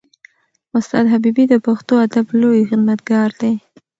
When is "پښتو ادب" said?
1.65-2.27